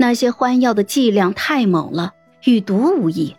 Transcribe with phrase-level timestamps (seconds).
[0.00, 2.14] 那些欢药的剂量太猛了，
[2.46, 3.36] 与毒无异。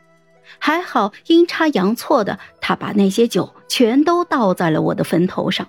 [0.59, 5.67] 还好阴差阳错的，他把那些酒全都倒在了我的坟头上。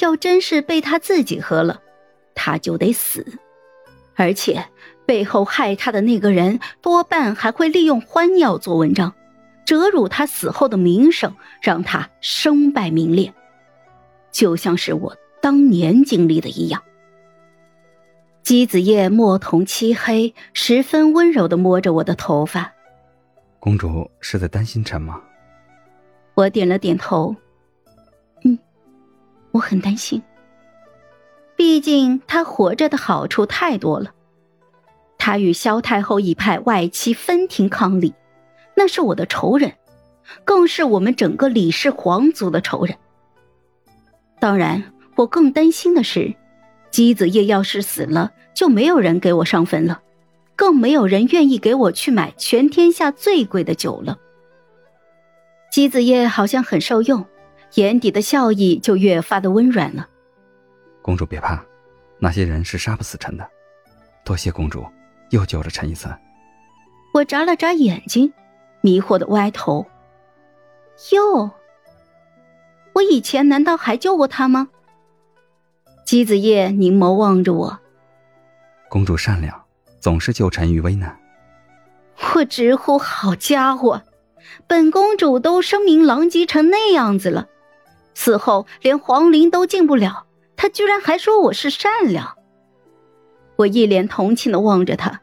[0.00, 1.80] 要真是被他自己喝了，
[2.34, 3.24] 他就得死。
[4.16, 4.66] 而且
[5.06, 9.14] 背后害他的那个人，多半还会利用欢药做文章，
[9.64, 13.32] 折辱他死后的名声，让他身败名裂。
[14.32, 16.82] 就像是我当年经历的一样。
[18.50, 22.72] 姬子夜墨瞳漆黑，十分温柔的摸着我的头发。
[23.60, 25.22] 公主是在担心臣吗？
[26.34, 27.32] 我点了点头。
[28.42, 28.58] 嗯，
[29.52, 30.20] 我很担心。
[31.54, 34.12] 毕竟他活着的好处太多了。
[35.16, 38.12] 他与萧太后一派外戚分庭抗礼，
[38.74, 39.74] 那是我的仇人，
[40.44, 42.96] 更是我们整个李氏皇族的仇人。
[44.40, 46.34] 当然，我更担心的是，
[46.90, 50.02] 姬子夜要是死了，就没有人给我上坟了，
[50.56, 54.18] 更没有人愿意给我去买全天下最贵的酒了。
[55.70, 57.24] 姬子夜好像很受用，
[57.74, 60.08] 眼底的笑意就越发的温软了。
[61.00, 61.64] 公主别怕，
[62.18, 63.48] 那些人是杀不死臣的。
[64.24, 64.84] 多谢公主，
[65.30, 66.08] 又救了臣一次。
[67.14, 68.32] 我眨了眨眼睛，
[68.82, 69.86] 迷惑的歪头。
[71.12, 71.50] 哟。
[72.92, 74.68] 我以前难道还救过他吗？
[76.04, 77.79] 姬子夜凝眸望着我。
[78.90, 79.64] 公主善良，
[80.00, 81.16] 总是救臣于危难。
[82.34, 84.02] 我直呼好家伙，
[84.66, 87.46] 本公主都声名狼藉成那样子了，
[88.14, 92.36] 死后连皇陵都进不了，他居然还说我是善良。
[93.56, 95.20] 我一脸同情的望着他，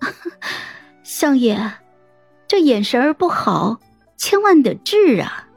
[1.02, 1.72] 相爷，
[2.46, 3.80] 这眼神儿不好，
[4.18, 5.48] 千万得治啊。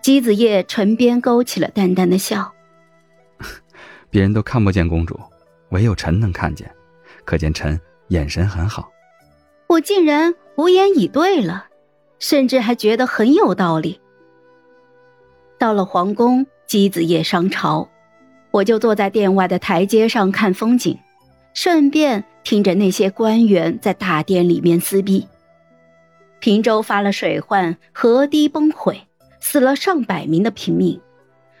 [0.00, 2.52] 姬子夜唇边勾起了淡淡的笑，
[4.08, 5.20] 别人都看不见公主，
[5.70, 6.70] 唯有臣能看见，
[7.24, 8.90] 可见臣眼神很好。
[9.66, 11.66] 我竟然无言以对了，
[12.18, 14.00] 甚至还觉得很有道理。
[15.58, 17.88] 到了皇宫，姬子夜上朝，
[18.50, 20.98] 我就坐在殿外的台阶上看风景，
[21.54, 25.26] 顺便听着那些官员在大殿里面撕逼。
[26.40, 29.00] 平州发了水患，河堤崩毁。
[29.40, 30.98] 死了上百名的平民，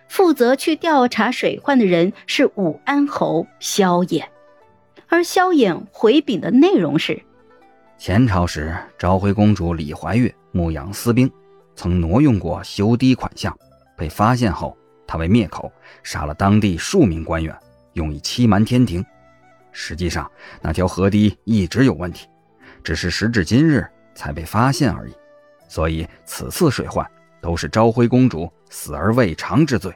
[0.08, 4.24] 负责去调查水患的人是武安侯萧衍，
[5.08, 7.20] 而萧衍回禀的内容是：
[7.98, 11.30] 前朝时，昭辉公主李怀玉牧养私兵，
[11.74, 13.56] 曾挪用过修堤款项，
[13.96, 14.76] 被发现后，
[15.06, 15.72] 他为灭口，
[16.02, 17.56] 杀了当地数名官员，
[17.94, 19.04] 用以欺瞒天庭。
[19.72, 22.28] 实际上，那条河堤一直有问题，
[22.84, 23.84] 只是时至今日
[24.14, 25.12] 才被发现而已。
[25.66, 27.04] 所以，此次水患。
[27.44, 29.92] 都是昭徽公主死而未偿之罪。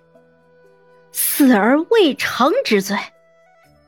[1.13, 2.95] 死而未偿之罪，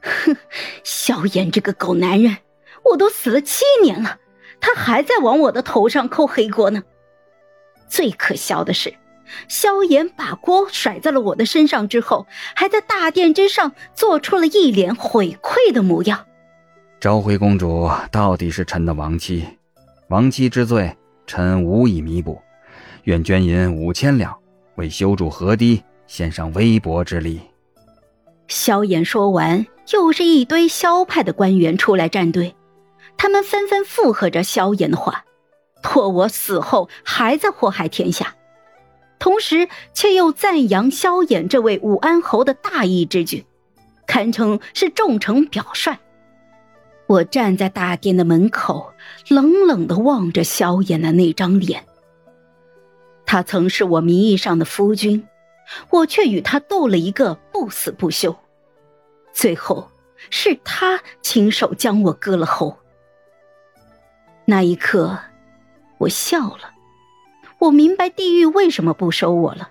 [0.01, 0.35] 哼！
[0.83, 2.39] 萧炎这个狗男人，
[2.83, 4.17] 我都死了七年了，
[4.63, 6.83] 他还在往我的头上扣黑锅呢。
[7.87, 8.95] 最可笑的是，
[9.47, 16.27] 萧炎把锅甩在了我的身上之后，还在大殿之上做出了一脸悔愧的模样。
[16.99, 19.47] 昭徽公主到底是臣的亡妻，
[20.09, 20.97] 亡妻之罪，
[21.27, 22.41] 臣无以弥补。
[23.05, 24.37] 愿捐银五千两，
[24.77, 27.41] 为修筑河堤献上微薄之力。
[28.49, 32.55] 萧衍说完，又是一堆萧派的官员出来站队，
[33.17, 35.25] 他们纷纷附和着萧衍的话，
[35.83, 38.35] 托我死后还在祸害天下，
[39.19, 43.45] 同时却又赞扬萧衍这位武安侯的大义之举，
[44.07, 45.97] 堪称是众臣表率。
[47.07, 48.93] 我站在大殿的门口，
[49.29, 51.85] 冷冷的望着萧衍的那张脸。
[53.31, 55.25] 他曾是我名义上的夫君，
[55.91, 58.37] 我却与他斗了一个不死不休，
[59.33, 59.89] 最后
[60.31, 62.77] 是他亲手将我割了喉。
[64.47, 65.17] 那一刻，
[65.99, 66.73] 我笑了，
[67.61, 69.71] 我明白地狱为什么不收我了。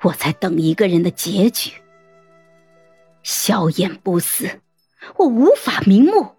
[0.00, 1.82] 我在等一个人的结局。
[3.22, 4.62] 萧炎不死，
[5.16, 6.34] 我无法瞑目。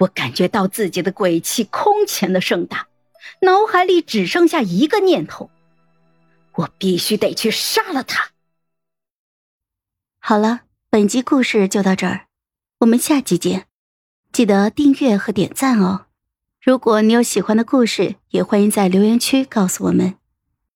[0.00, 2.87] 我感觉到自己的鬼气空前的盛大。
[3.40, 5.50] 脑海里只剩下一个念头：
[6.54, 8.30] 我必须得去杀了他。
[10.18, 12.26] 好了，本集故事就到这儿，
[12.80, 13.66] 我们下集见，
[14.32, 16.06] 记得订阅和点赞哦。
[16.60, 20.16] 如果你有喜欢的故事，也欢迎在留言区告诉我们。